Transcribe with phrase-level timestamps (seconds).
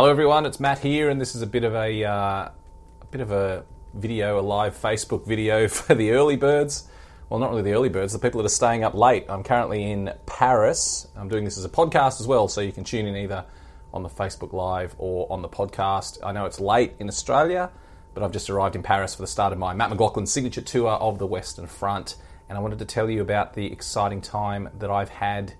[0.00, 0.46] Hello, everyone.
[0.46, 3.66] It's Matt here, and this is a bit of a, uh, a bit of a
[3.92, 6.88] video, a live Facebook video for the early birds.
[7.28, 9.26] Well, not really the early birds, the people that are staying up late.
[9.28, 11.06] I'm currently in Paris.
[11.14, 13.44] I'm doing this as a podcast as well, so you can tune in either
[13.92, 16.16] on the Facebook Live or on the podcast.
[16.24, 17.70] I know it's late in Australia,
[18.14, 20.92] but I've just arrived in Paris for the start of my Matt McLachlan signature tour
[20.92, 22.16] of the Western Front,
[22.48, 25.52] and I wanted to tell you about the exciting time that I've had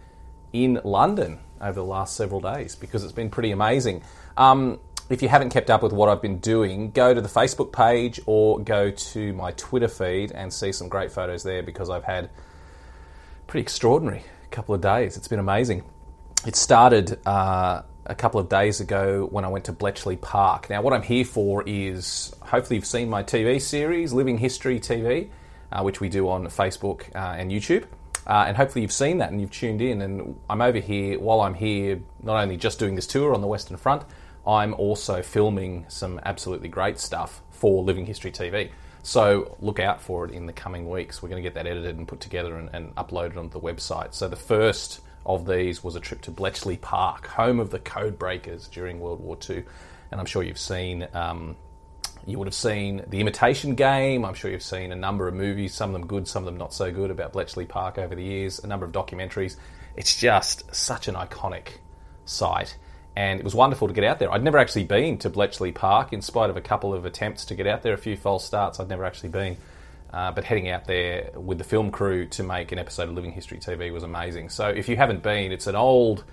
[0.51, 4.03] in London over the last several days because it's been pretty amazing.
[4.37, 4.79] Um,
[5.09, 8.21] if you haven't kept up with what I've been doing, go to the Facebook page
[8.27, 12.31] or go to my Twitter feed and see some great photos there because I've had
[13.47, 15.17] pretty extraordinary couple of days.
[15.17, 15.85] It's been amazing.
[16.47, 20.71] It started uh, a couple of days ago when I went to Bletchley Park.
[20.71, 25.31] Now, what I'm here for is hopefully you've seen my TV series, Living History TV,
[25.73, 27.85] uh, which we do on Facebook uh, and YouTube.
[28.27, 30.03] Uh, and hopefully you've seen that and you've tuned in.
[30.03, 33.47] And I'm over here while I'm here, not only just doing this tour on the
[33.47, 34.05] Western Front,
[34.47, 38.71] I'm also filming some absolutely great stuff for Living History TV.
[39.03, 41.23] So look out for it in the coming weeks.
[41.23, 44.15] We're going to get that edited and put together and, and uploaded onto the website.
[44.15, 48.19] So the first of these was a trip to Bletchley Park, home of the code
[48.19, 49.65] breakers during World War II.
[50.11, 51.57] And I'm sure you've seen um,
[52.27, 54.25] you would have seen The Imitation Game.
[54.25, 56.59] I'm sure you've seen a number of movies, some of them good, some of them
[56.59, 59.57] not so good, about Bletchley Park over the years, a number of documentaries.
[59.97, 61.79] It's just such an iconic
[62.25, 62.77] site.
[63.17, 64.33] And it was wonderful to get out there.
[64.33, 67.55] I'd never actually been to Bletchley Park, in spite of a couple of attempts to
[67.55, 68.79] get out there, a few false starts.
[68.79, 69.57] I'd never actually been.
[70.13, 73.33] Uh, but heading out there with the film crew to make an episode of Living
[73.33, 74.49] History TV was amazing.
[74.49, 76.25] So if you haven't been, it's an old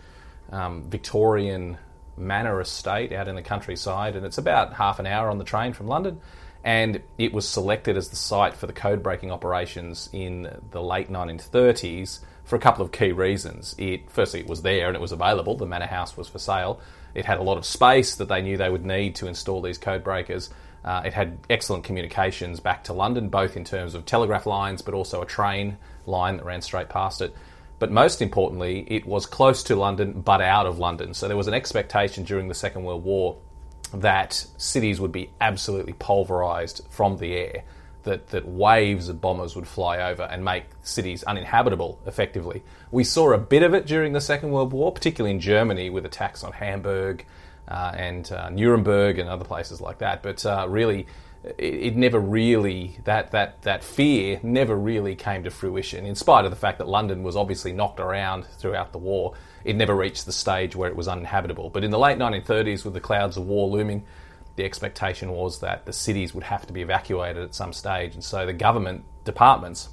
[0.52, 1.78] um, Victorian
[2.18, 5.74] manor estate out in the countryside, and it's about half an hour on the train
[5.74, 6.20] from London.
[6.64, 11.10] And it was selected as the site for the code breaking operations in the late
[11.10, 13.76] 1930s for a couple of key reasons.
[13.78, 15.58] It firstly it was there and it was available.
[15.58, 16.80] The manor house was for sale.
[17.14, 19.78] It had a lot of space that they knew they would need to install these
[19.78, 20.50] code breakers.
[20.84, 24.94] Uh, it had excellent communications back to London, both in terms of telegraph lines, but
[24.94, 27.36] also a train line that ran straight past it.
[27.80, 31.14] But most importantly, it was close to London, but out of London.
[31.14, 33.38] So there was an expectation during the Second World War
[33.94, 37.64] that cities would be absolutely pulverized from the air,
[38.04, 42.64] that, that waves of bombers would fly over and make cities uninhabitable effectively.
[42.92, 46.06] We saw a bit of it during the Second World War, particularly in Germany with
[46.06, 47.26] attacks on Hamburg
[47.68, 50.24] uh, and uh, Nuremberg and other places like that.
[50.24, 51.08] But uh, really,
[51.44, 56.06] it, it never really that that that fear never really came to fruition.
[56.06, 59.76] In spite of the fact that London was obviously knocked around throughout the war, it
[59.76, 61.70] never reached the stage where it was uninhabitable.
[61.70, 64.06] But in the late 1930s, with the clouds of war looming,
[64.58, 68.24] the expectation was that the cities would have to be evacuated at some stage, and
[68.24, 69.90] so the government departments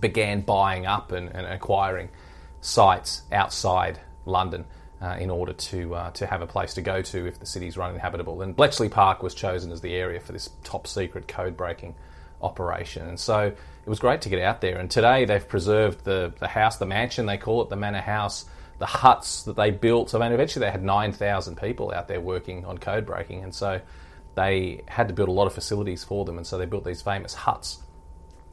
[0.00, 2.10] began buying up and, and acquiring
[2.60, 4.66] sites outside London.
[5.00, 7.76] Uh, in order to uh, to have a place to go to if the city's
[7.76, 8.40] run uninhabitable.
[8.40, 11.96] And Bletchley Park was chosen as the area for this top secret code breaking
[12.40, 13.08] operation.
[13.08, 14.78] And so it was great to get out there.
[14.78, 18.44] And today they've preserved the, the house, the mansion, they call it the manor house,
[18.78, 20.14] the huts that they built.
[20.14, 23.44] I mean, eventually they had 9,000 people out there working on code breaking.
[23.44, 23.80] And so
[24.34, 26.36] they had to build a lot of facilities for them.
[26.36, 27.80] And so they built these famous huts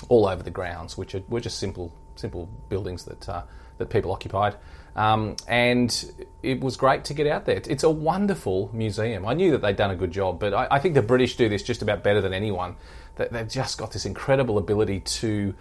[0.08, 3.44] all over the grounds, which are, were just simple simple buildings that uh,
[3.78, 4.56] that people occupied.
[4.96, 7.62] Um, and it was great to get out there.
[7.66, 9.26] It's a wonderful museum.
[9.26, 11.48] I knew that they'd done a good job, but I, I think the British do
[11.48, 12.76] this just about better than anyone.
[13.16, 15.54] That they've just got this incredible ability to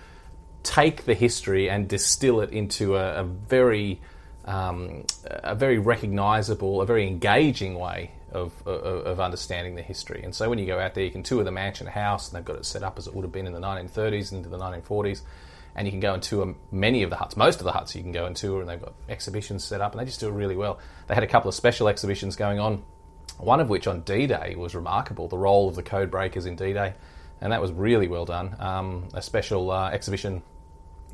[0.62, 4.00] take the history and distill it into a, a very
[4.48, 10.22] um, a very recognisable, a very engaging way of, of, of, understanding the history.
[10.22, 12.44] And so when you go out there, you can tour the mansion house, and they've
[12.44, 14.58] got it set up as it would have been in the 1930s and into the
[14.58, 15.22] 1940s
[15.78, 17.36] and you can go and tour many of the huts.
[17.36, 19.92] Most of the huts you can go and tour, and they've got exhibitions set up,
[19.92, 20.80] and they just do it really well.
[21.06, 22.82] They had a couple of special exhibitions going on,
[23.36, 25.28] one of which on D Day was remarkable.
[25.28, 26.94] The role of the code breakers in D Day.
[27.40, 28.56] and that was really well done.
[28.58, 30.42] Um, a special uh, exhibition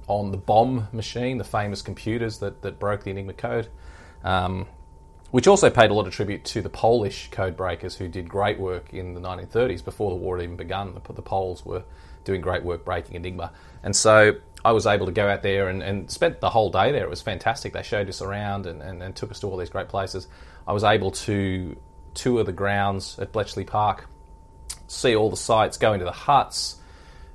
[0.06, 3.68] on the bombe machine, the famous computers that, that broke the Enigma code,
[4.22, 4.66] um,
[5.30, 8.58] which also paid a lot of tribute to the Polish code breakers who did great
[8.58, 10.94] work in the 1930s before the war had even begun.
[10.94, 11.84] The, the Poles were
[12.24, 13.52] doing great work breaking Enigma.
[13.82, 16.90] And so I was able to go out there and, and spent the whole day
[16.92, 17.04] there.
[17.04, 17.72] It was fantastic.
[17.72, 20.26] They showed us around and, and, and took us to all these great places.
[20.66, 21.76] I was able to
[22.14, 24.08] tour the grounds at Bletchley Park,
[24.86, 26.76] see all the sites, go into the huts,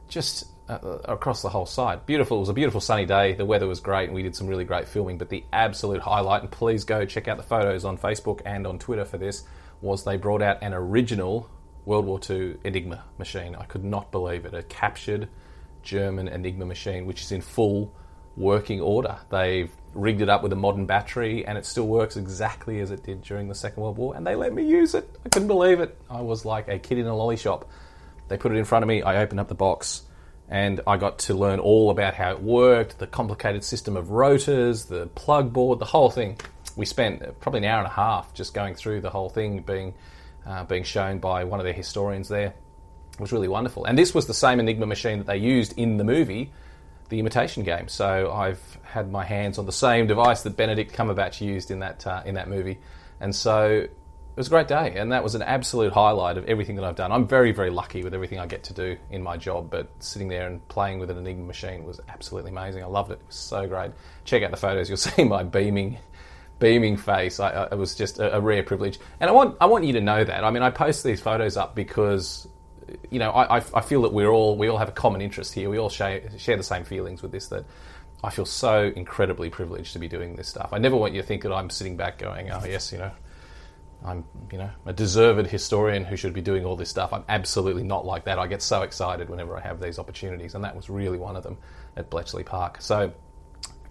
[0.08, 2.06] just Uh, across the whole site.
[2.06, 2.38] Beautiful.
[2.38, 3.34] It was a beautiful sunny day.
[3.34, 5.18] The weather was great, and we did some really great filming.
[5.18, 8.78] But the absolute highlight, and please go check out the photos on Facebook and on
[8.78, 9.46] Twitter for this,
[9.82, 11.50] was they brought out an original
[11.86, 13.56] World War II Enigma machine.
[13.56, 14.54] I could not believe it.
[14.54, 15.28] A captured
[15.82, 17.92] German Enigma machine, which is in full
[18.38, 19.18] working order.
[19.32, 23.02] They've rigged it up with a modern battery, and it still works exactly as it
[23.02, 24.16] did during the Second World War.
[24.16, 25.10] And they let me use it.
[25.26, 26.00] I couldn't believe it.
[26.12, 27.68] I was like a kid in a lolly shop.
[28.28, 29.02] They put it in front of me.
[29.02, 30.04] I opened up the box
[30.50, 34.86] and I got to learn all about how it worked, the complicated system of rotors,
[34.86, 36.38] the plug board, the whole thing.
[36.76, 39.94] We spent probably an hour and a half just going through the whole thing, being
[40.48, 42.54] uh, being shown by one of their historians there.
[43.14, 43.86] It was really wonderful.
[43.86, 46.52] And this was the same Enigma machine that they used in the movie,
[47.10, 47.88] The Imitation Game.
[47.88, 52.08] So I've had my hands on the same device that Benedict Cumberbatch used in that
[52.08, 52.80] uh, in that movie,
[53.20, 53.88] and so
[54.40, 57.12] was a great day, and that was an absolute highlight of everything that I've done.
[57.12, 60.30] I'm very, very lucky with everything I get to do in my job, but sitting
[60.30, 62.82] there and playing with an Enigma machine was absolutely amazing.
[62.82, 63.16] I loved it.
[63.16, 63.92] It was so great.
[64.24, 65.98] Check out the photos; you'll see my beaming,
[66.58, 67.42] beaming face.
[67.42, 69.92] I, I, it was just a, a, rare privilege, and I want I want you
[69.94, 70.44] to know that.
[70.46, 72.48] I mean, I post these photos up because.
[73.12, 75.70] You know, I, I feel that we're all we all have a common interest here.
[75.70, 77.50] We all share, share the same feelings with this.
[77.50, 77.66] That
[78.24, 80.70] I feel so incredibly privileged to be doing this stuff.
[80.72, 83.12] I never want you to think that I'm sitting back going, "Oh yes, you know,
[84.04, 87.12] I'm, you know, a deserved historian who should be doing all this stuff.
[87.12, 88.40] I'm absolutely not like that.
[88.40, 91.44] I get so excited whenever I have these opportunities, and that was really one of
[91.44, 91.58] them
[91.98, 92.78] at Bletchley Park.
[92.82, 93.14] So,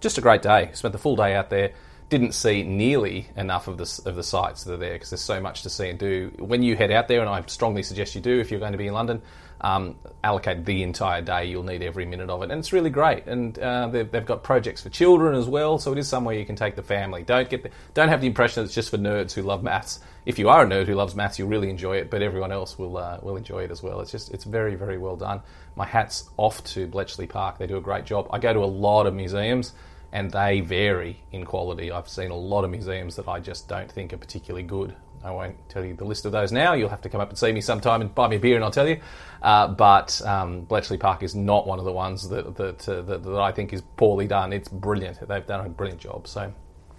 [0.00, 0.70] just a great day.
[0.72, 1.72] Spent the full day out there.
[2.08, 5.40] Didn't see nearly enough of the of the sites that are there because there's so
[5.40, 6.32] much to see and do.
[6.38, 8.78] When you head out there, and I strongly suggest you do if you're going to
[8.78, 9.20] be in London,
[9.60, 11.46] um, allocate the entire day.
[11.46, 13.26] You'll need every minute of it, and it's really great.
[13.26, 16.44] And uh, they've, they've, got projects for children as well, so it is somewhere you
[16.44, 17.22] can take the family.
[17.22, 20.00] Don't get the, don't have the impression that it's just for nerds who love maths.
[20.26, 22.78] If you are a nerd who loves maths, you'll really enjoy it, but everyone else
[22.78, 24.00] will uh, will enjoy it as well.
[24.00, 25.40] It's just it's very very well done.
[25.74, 27.58] My hat's off to Bletchley Park.
[27.58, 28.28] They do a great job.
[28.30, 29.72] I go to a lot of museums.
[30.10, 31.92] And they vary in quality.
[31.92, 34.96] I've seen a lot of museums that I just don't think are particularly good.
[35.24, 36.74] I won't tell you the list of those now.
[36.74, 38.64] You'll have to come up and see me sometime and buy me a beer, and
[38.64, 39.00] I'll tell you.
[39.42, 43.22] Uh, but um, Bletchley Park is not one of the ones that that, uh, that,
[43.22, 44.52] that I think is poorly done.
[44.52, 45.26] It's brilliant.
[45.26, 46.26] They've done a brilliant job.
[46.26, 46.52] So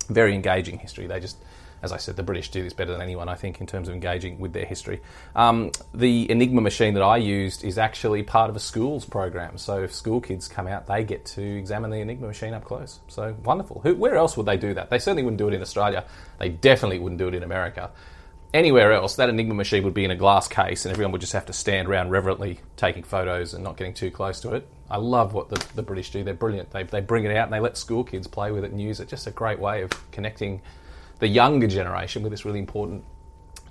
[0.10, 1.07] very engaging history.
[1.07, 1.38] They just
[1.81, 3.94] as I said, the British do this better than anyone, I think, in terms of
[3.94, 5.02] engaging with their history.
[5.36, 9.58] Um, the Enigma machine that I used is actually part of a school's program.
[9.58, 13.00] So if school kids come out, they get to examine the Enigma machine up close.
[13.08, 13.81] So wonderful.
[13.81, 14.90] Who, where else would they do that?
[14.90, 16.06] They certainly wouldn't do it in Australia.
[16.38, 17.92] They definitely wouldn't do it in America.
[18.54, 21.34] Anywhere else, that Enigma machine would be in a glass case, and everyone would just
[21.34, 24.68] have to stand around reverently taking photos and not getting too close to it.
[24.90, 26.24] I love what the, the British do.
[26.24, 26.72] They're brilliant.
[26.72, 29.00] They, they bring it out and they let school kids play with it and use
[29.00, 29.08] it.
[29.08, 30.62] Just a great way of connecting
[31.19, 33.04] the younger generation with this really important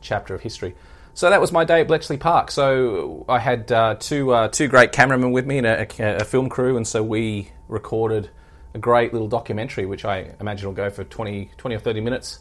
[0.01, 0.75] chapter of history.
[1.15, 2.51] So that was my day at Bletchley Park.
[2.51, 6.49] So I had uh, two uh, two great cameramen with me and a, a, film
[6.49, 8.31] crew, and so we recorded
[8.75, 12.39] a great little documentary, which I imagine will go for 20, 20 or 30 minutes,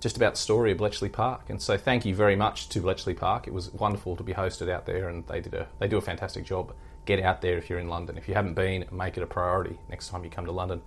[0.00, 1.48] just about the story of Bletchley Park.
[1.48, 3.46] And so thank you very much to Bletchley Park.
[3.46, 6.02] It was wonderful to be hosted out there, and they did a they do a
[6.02, 6.72] fantastic job.
[7.04, 8.18] Get out there if you're in London.
[8.18, 10.82] If you haven't been, make it a priority next time you come to London.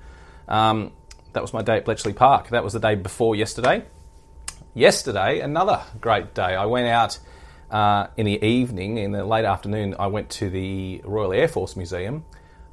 [0.50, 0.92] Um,
[1.34, 2.50] that was my day at Bletchley Park.
[2.50, 3.86] That was the day before yesterday.
[4.74, 6.56] Yesterday, another great day.
[6.56, 7.20] I went out
[7.72, 11.78] uh, in the evening, in the late afternoon, I went to the Royal Air Force
[11.78, 12.26] Museum.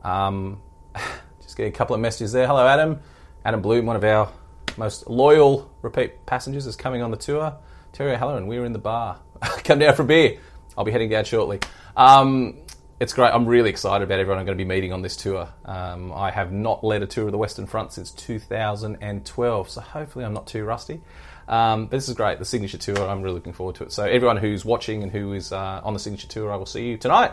[0.03, 0.61] Um,
[1.41, 2.47] just get a couple of messages there.
[2.47, 3.01] Hello, Adam.
[3.45, 4.31] Adam Bloom, one of our
[4.77, 7.57] most loyal repeat passengers, is coming on the tour.
[7.93, 9.21] Terry O'Halloran, we're in the bar.
[9.65, 10.39] Come down for a beer.
[10.77, 11.61] I'll be heading down shortly.
[11.97, 12.59] Um,
[13.01, 13.31] it's great.
[13.31, 15.49] I'm really excited about everyone I'm going to be meeting on this tour.
[15.65, 20.25] Um, I have not led a tour of the Western Front since 2012, so hopefully
[20.25, 21.01] I'm not too rusty.
[21.47, 23.09] Um, but this is great, the signature tour.
[23.09, 23.93] I'm really looking forward to it.
[23.93, 26.89] So everyone who's watching and who is uh, on the signature tour, I will see
[26.89, 27.33] you tonight.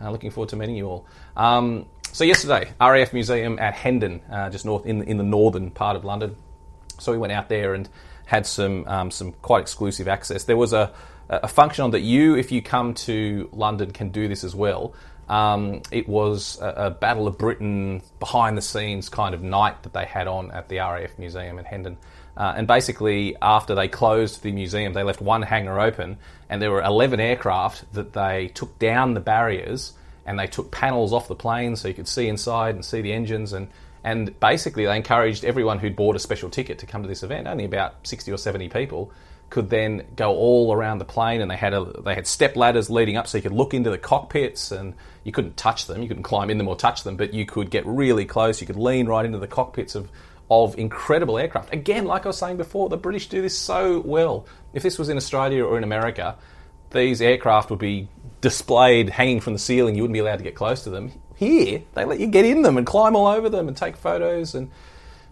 [0.00, 1.06] Uh, looking forward to meeting you all.
[1.36, 5.96] Um, so yesterday, RAF Museum at Hendon, uh, just north in in the northern part
[5.96, 6.36] of London.
[6.98, 7.88] So we went out there and
[8.26, 10.44] had some um, some quite exclusive access.
[10.44, 10.92] There was a
[11.28, 14.94] a, function on that you, if you come to London, can do this as well.
[15.28, 19.94] Um, it was a, a, Battle of Britain behind the scenes kind of night that
[19.94, 21.96] they had on at the RAF Museum in Hendon.
[22.36, 26.70] Uh, and basically, after they closed the museum, they left one hangar open, and there
[26.70, 29.92] were 11 aircraft that they took down the barriers
[30.26, 33.12] and they took panels off the plane so you could see inside and see the
[33.12, 33.52] engines.
[33.52, 33.68] And,
[34.02, 37.46] and basically, they encouraged everyone who'd bought a special ticket to come to this event,
[37.46, 39.12] only about 60 or 70 people,
[39.50, 42.90] could then go all around the plane, and they had a, they had step ladders
[42.90, 46.08] leading up, so you could look into the cockpits, and you couldn't touch them, you
[46.08, 48.60] couldn't climb in them or touch them, but you could get really close.
[48.60, 50.10] You could lean right into the cockpits of
[50.50, 51.72] of incredible aircraft.
[51.72, 54.46] Again, like I was saying before, the British do this so well.
[54.74, 56.36] If this was in Australia or in America,
[56.90, 58.08] these aircraft would be
[58.40, 59.94] displayed hanging from the ceiling.
[59.94, 61.12] You wouldn't be allowed to get close to them.
[61.34, 64.54] Here, they let you get in them and climb all over them and take photos,
[64.54, 64.70] and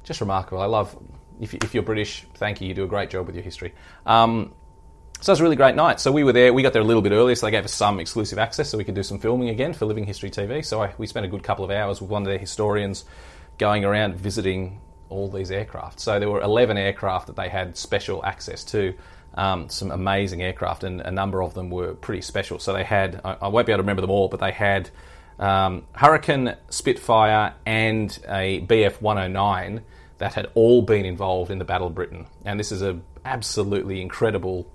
[0.03, 0.61] just remarkable.
[0.61, 0.97] I love.
[1.41, 2.69] If, if you're British, thank you.
[2.69, 3.75] You do a great job with your history.
[4.07, 4.53] Um,
[5.23, 6.01] so it was a really great night.
[6.01, 6.53] So we were there.
[6.53, 8.77] We got there a little bit earlier, so they gave us some exclusive access, so
[8.77, 10.65] we could do some filming again for Living History TV.
[10.65, 13.05] So I, we spent a good couple of hours with one of their historians,
[13.57, 16.01] going around visiting all these aircraft.
[16.01, 18.95] So there were 11 aircraft that they had special access to.
[19.35, 22.59] Um, some amazing aircraft, and a number of them were pretty special.
[22.59, 24.91] So they had, I, I won't be able to remember them all, but they had
[25.39, 29.83] um, Hurricane, Spitfire, and a Bf 109
[30.23, 32.29] that had all been involved in the Battle of Britain.
[32.45, 34.71] And this is an absolutely incredible,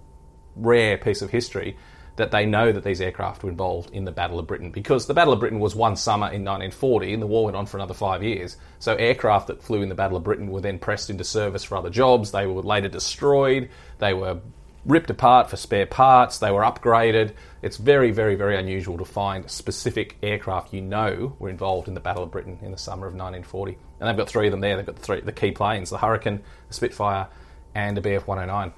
[0.58, 1.78] rare piece of history
[2.18, 5.14] that they know that these aircraft were involved in the Battle of Britain because the
[5.14, 7.94] Battle of Britain was one summer in 1940 and the war went on for another
[7.94, 8.58] five years.
[8.80, 11.78] So aircraft that flew in the Battle of Britain were then pressed into service for
[11.78, 12.32] other jobs.
[12.32, 13.70] They were later destroyed.
[14.00, 14.42] They were
[14.84, 16.40] ripped apart for spare parts.
[16.40, 17.36] They were upgraded.
[17.62, 22.02] It's very, very, very unusual to find specific aircraft you know were involved in the
[22.02, 23.78] Battle of Britain in the summer of 1940.
[24.00, 24.76] And they've got three of them there.
[24.76, 27.28] They've got the three the key planes: the Hurricane, the Spitfire,
[27.76, 28.74] and the Bf 109.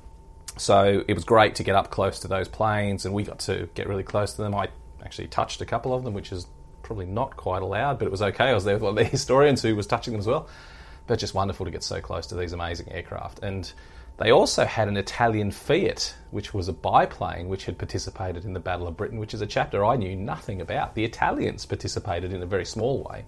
[0.58, 3.70] So it was great to get up close to those planes, and we got to
[3.76, 4.56] get really close to them.
[4.56, 4.70] I
[5.04, 6.48] actually touched a couple of them, which is
[6.84, 8.46] probably not quite allowed, but it was okay.
[8.46, 10.48] I was there with one of the historians who was touching them as well.
[11.08, 13.40] But just wonderful to get so close to these amazing aircraft.
[13.40, 13.72] And
[14.18, 18.60] they also had an Italian Fiat, which was a biplane which had participated in the
[18.60, 20.94] Battle of Britain, which is a chapter I knew nothing about.
[20.94, 23.26] The Italians participated in a very small way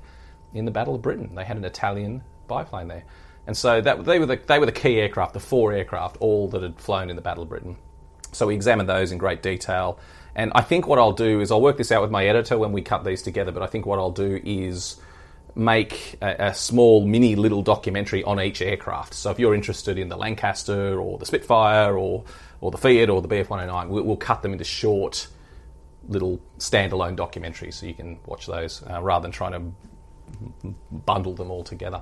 [0.54, 1.36] in the Battle of Britain.
[1.36, 3.04] They had an Italian biplane there.
[3.48, 6.48] And so that, they, were the, they were the key aircraft, the four aircraft, all
[6.50, 7.78] that had flown in the Battle of Britain.
[8.32, 10.00] So we examined those in great detail.
[10.36, 12.72] And I think what I'll do is I'll work this out with my editor when
[12.72, 15.00] we cut these together, but I think what I'll do is
[15.54, 19.14] make a, a, small mini little documentary on each aircraft.
[19.14, 22.24] So if you're interested in the Lancaster or the Spitfire or,
[22.62, 25.28] or the Fiat or the Bf 109, we'll, we'll cut them into short
[26.08, 29.91] little standalone documentaries so you can watch those uh, rather than trying to
[30.92, 32.02] bundle them all together.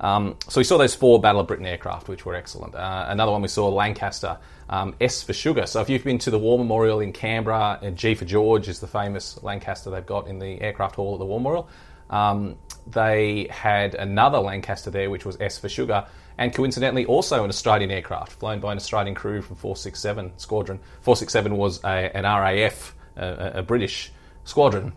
[0.00, 2.74] Um, so we saw those four Battle of Britain aircraft, which were excellent.
[2.74, 4.38] Uh, another one we saw Lancaster,
[4.70, 5.66] um, S for sugar.
[5.66, 8.80] So if you've been to the War Memorial in Canberra, and G for George is
[8.80, 11.68] the famous Lancaster they've got in the aircraft hall at the War Memorial.
[12.08, 12.56] Um,
[12.86, 16.06] they had another Lancaster there, which was S for sugar,
[16.38, 20.78] and coincidentally also an Australian aircraft flown by an Australian crew from 467 Squadron.
[21.02, 24.12] 467 was a, an RAF, a, a British
[24.44, 24.94] squadron,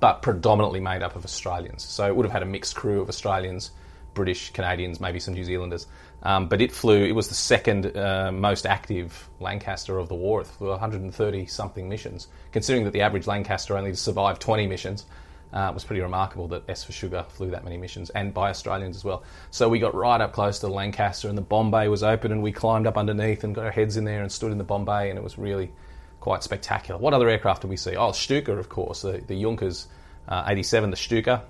[0.00, 1.84] but predominantly made up of Australians.
[1.84, 3.70] So it would have had a mixed crew of Australians
[4.14, 5.86] British, Canadians, maybe some New Zealanders.
[6.22, 10.40] Um, but it flew, it was the second uh, most active Lancaster of the war.
[10.40, 12.28] It flew 130 something missions.
[12.52, 15.06] Considering that the average Lancaster only survived 20 missions,
[15.52, 18.50] uh, it was pretty remarkable that S for Sugar flew that many missions, and by
[18.50, 19.24] Australians as well.
[19.50, 22.42] So we got right up close to Lancaster, and the bomb bay was open, and
[22.42, 24.84] we climbed up underneath and got our heads in there and stood in the bomb
[24.84, 25.72] bay, and it was really
[26.20, 27.00] quite spectacular.
[27.00, 27.96] What other aircraft do we see?
[27.96, 29.88] Oh, Stuka, of course, the, the Junkers
[30.28, 31.42] uh, 87, the Stuka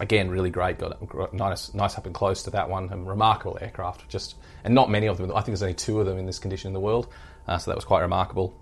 [0.00, 0.78] again, really great.
[0.78, 2.88] Got nice, nice up and close to that one.
[3.04, 4.08] Remarkable aircraft.
[4.08, 5.30] Just and not many of them.
[5.30, 7.06] I think there's only two of them in this condition in the world.
[7.46, 8.54] Uh, so that was quite remarkable.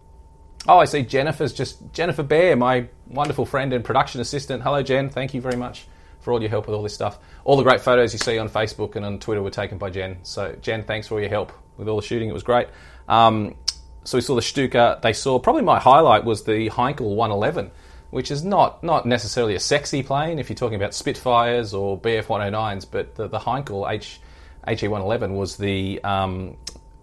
[0.66, 4.62] Oh, I see Jennifer's just Jennifer Bear, my wonderful friend and production assistant.
[4.62, 5.08] Hello, Jen.
[5.08, 5.86] Thank you very much
[6.20, 7.18] for all your help with all this stuff.
[7.44, 10.18] All the great photos you see on Facebook and on Twitter were taken by Jen.
[10.24, 12.28] So, Jen, thanks for all your help with all the shooting.
[12.28, 12.68] It was great.
[13.08, 13.54] Um,
[14.04, 14.98] so we saw the Stuka.
[15.02, 17.70] They saw probably my highlight was the Heinkel 111
[18.10, 22.24] which is not not necessarily a sexy plane if you're talking about Spitfires or Bf
[22.24, 24.20] 109s, but the, the Heinkel H
[24.66, 26.56] HE 111 was the um,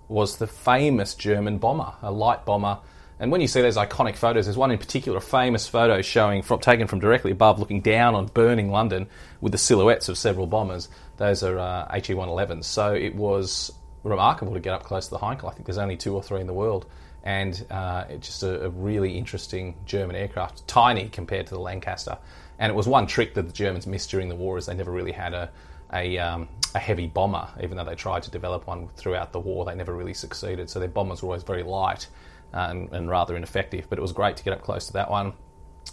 [0.07, 2.79] was the famous German bomber, a light bomber.
[3.17, 6.41] And when you see those iconic photos, there's one in particular, a famous photo showing
[6.41, 9.07] from taken from directly above, looking down on burning London
[9.39, 10.89] with the silhouettes of several bombers.
[11.17, 12.65] Those are uh, HE 111s.
[12.65, 13.71] So it was
[14.09, 15.49] remarkable to get up close to the Heinkel.
[15.49, 16.85] I think there's only two or three in the world
[17.23, 22.19] and uh, it's just a, a, really interesting German aircraft, tiny compared to the Lancaster.
[22.59, 24.91] And it was one trick that the Germans missed during the war is they never
[24.91, 25.49] really had a
[25.93, 29.65] a, um, a heavy bomber, even though they tried to develop one throughout the war.
[29.65, 32.07] They never really succeeded, so their bombers were always very light.
[32.53, 33.87] uh, and, and, rather ineffective.
[33.89, 35.33] But it was great to get up close to that one.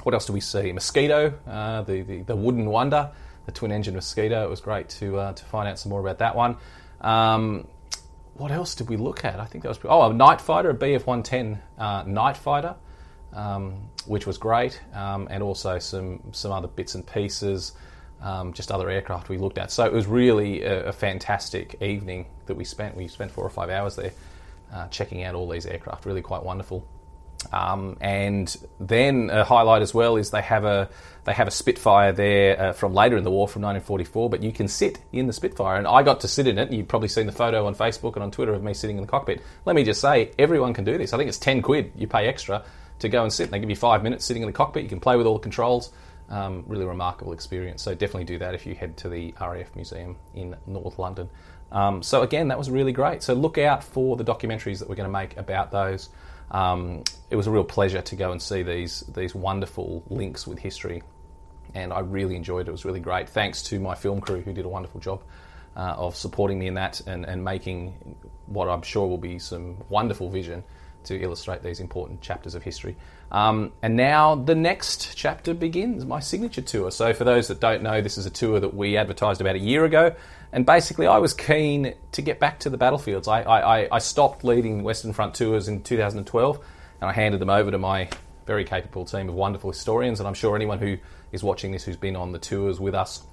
[0.04, 0.72] What else do we see?
[0.72, 3.10] Mosquito, uh, the, the, the wooden wonder,
[3.46, 4.44] the twin engine Mosquito.
[4.44, 6.56] It was great to uh, to find out some more about that one.
[7.00, 7.66] Um,
[8.34, 9.38] what else did we look at?
[9.38, 12.74] I think that was oh a night fighter, a Bf one ten uh, night fighter,
[13.32, 17.72] um, which was great, um, and also some some other bits and pieces,
[18.20, 19.70] um, just other aircraft we looked at.
[19.70, 22.96] So it was really a, a, fantastic evening that we spent.
[22.96, 24.12] We spent four or five hours there,
[24.72, 26.06] uh, checking out all these aircraft.
[26.06, 26.86] Really quite wonderful.
[27.52, 30.88] Um, and then a highlight as well is they have a
[31.24, 34.50] they have a Spitfire there uh, from later in the war from 1944, but you
[34.50, 36.72] can sit in the Spitfire, and I got to sit in it.
[36.72, 39.08] You've probably seen the photo on Facebook and on Twitter of me sitting in the
[39.08, 39.40] cockpit.
[39.64, 41.12] Let me just say, everyone can do this.
[41.12, 42.64] I think it's 10 quid you pay extra
[42.98, 43.52] to go and sit.
[43.52, 44.82] They give you five minutes sitting in the cockpit.
[44.82, 45.92] You can play with all the controls.
[46.28, 47.82] Um, really remarkable experience.
[47.82, 51.28] So definitely do that if you head to the RAF Museum in North London.
[51.70, 53.22] Um, so again, that was really great.
[53.22, 56.08] So look out for the documentaries that we're going to make about those.
[56.52, 60.58] Um, it was a real pleasure to go and see these these wonderful links with
[60.58, 61.02] history,
[61.74, 62.68] and I really enjoyed it.
[62.68, 63.28] It was really great.
[63.28, 65.22] Thanks to my film crew who did a wonderful job
[65.76, 68.16] uh, of supporting me in that and, and making
[68.46, 70.62] what I'm sure will be some wonderful vision
[71.04, 72.96] to illustrate these important chapters of history.
[73.30, 76.90] Um, and now the next chapter begins, my signature tour.
[76.90, 79.60] So, for those that don't know, this is a tour that we advertised about a
[79.60, 80.14] year ago.
[80.52, 83.26] And basically, I was keen to get back to the battlefields.
[83.26, 86.60] I, I, I stopped leading Western Front tours in 2012
[87.00, 88.08] and I handed them over to my
[88.46, 90.20] very capable team of wonderful historians.
[90.20, 90.98] And I'm sure anyone who
[91.32, 93.24] is watching this who's been on the tours with us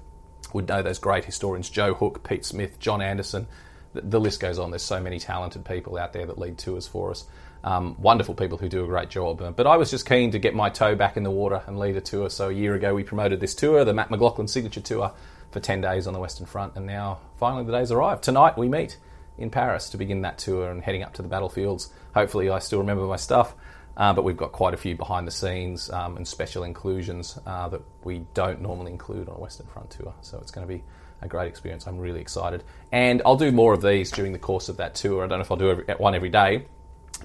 [0.54, 3.46] would know those great historians Joe Hook, Pete Smith, John Anderson.
[3.92, 4.70] The, the list goes on.
[4.70, 7.26] There's so many talented people out there that lead tours for us.
[7.62, 9.42] Um, wonderful people who do a great job.
[9.42, 11.78] Uh, but I was just keen to get my toe back in the water and
[11.78, 12.30] lead a tour.
[12.30, 15.12] So a year ago, we promoted this tour, the Matt McLachlan Signature Tour,
[15.50, 16.76] for 10 days on the Western Front.
[16.76, 18.22] And now, finally, the day's arrived.
[18.22, 18.96] Tonight, we meet
[19.38, 21.92] in Paris to begin that tour and heading up to the battlefields.
[22.14, 23.54] Hopefully, I still remember my stuff.
[23.96, 27.68] Uh, but we've got quite a few behind the scenes um, and special inclusions uh,
[27.68, 30.14] that we don't normally include on a Western Front tour.
[30.22, 30.82] So it's going to be
[31.20, 31.86] a great experience.
[31.86, 32.62] I'm really excited.
[32.92, 35.24] And I'll do more of these during the course of that tour.
[35.24, 36.66] I don't know if I'll do every, one every day,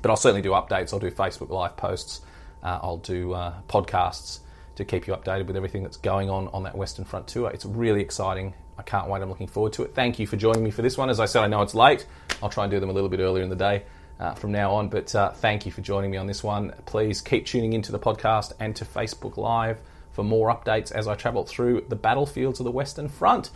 [0.02, 0.92] but I'll certainly do updates.
[0.92, 2.22] I'll do Facebook Live posts.
[2.62, 4.40] Uh, I'll do uh, podcasts
[4.76, 7.50] to keep you updated with everything that's going on on that Western Front tour.
[7.52, 8.54] It's really exciting.
[8.78, 9.22] I can't wait.
[9.22, 9.96] I'm looking forward to it.
[9.96, 11.10] Thank you for joining me for this one.
[11.10, 12.06] As I said, I know it's late.
[12.44, 13.84] I'll try and do them a little bit earlier in the day.
[14.18, 16.74] Uh, from now on, but uh, thank you for joining me on this one.
[16.86, 19.82] Please keep tuning into the podcast and to Facebook Live
[20.14, 23.50] for more updates as I travel through the battlefields of the Western Front.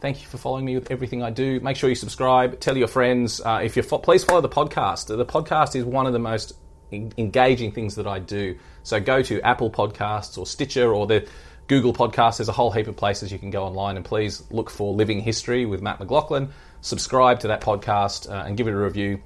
[0.00, 1.60] Thank you for following me with everything I do.
[1.60, 2.58] Make sure you subscribe.
[2.58, 3.40] Tell your friends.
[3.40, 5.06] Uh, if you fo- please follow the podcast.
[5.06, 6.54] The podcast is one of the most
[6.92, 8.58] engaging things that I do.
[8.82, 11.28] So go to Apple Podcasts or Stitcher or the
[11.66, 12.38] Google Podcasts.
[12.38, 15.20] There's a whole heap of places you can go online, and please look for Living
[15.20, 16.50] History with Matt McLachlan.
[16.80, 19.20] Subscribe to that podcast uh, and give it a review.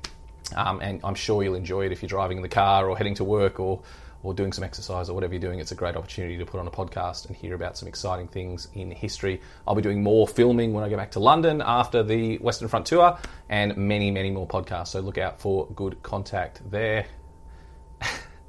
[0.54, 3.14] Um, and I'm sure you'll enjoy it if you're driving in the car or heading
[3.14, 3.82] to work or
[4.24, 6.66] or doing some exercise or whatever you're doing, it's a great opportunity to put on
[6.66, 9.40] a podcast and hear about some exciting things in history.
[9.68, 12.86] I'll be doing more filming when I go back to London after the Western Front
[12.86, 13.18] tour
[13.50, 14.88] and many, many more podcasts.
[14.88, 17.04] So look out for good contact there.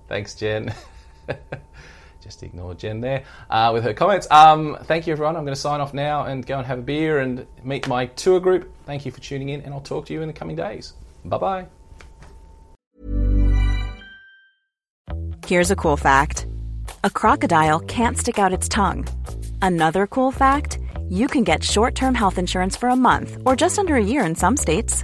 [0.08, 0.74] Thanks, Jen.
[2.22, 4.28] Just ignore Jen there uh, with her comments.
[4.32, 5.36] Um, thank you, everyone.
[5.36, 8.08] I'm going to sign off now and go and have a beer and meet my
[8.08, 8.72] tour group.
[8.86, 10.94] Thank you for tuning in, and I'll talk to you in the coming days.
[11.24, 11.68] Bye bye.
[15.46, 16.48] Here's a cool fact
[17.04, 19.08] a crocodile can't stick out its tongue.
[19.62, 23.78] Another cool fact you can get short term health insurance for a month or just
[23.78, 25.04] under a year in some states.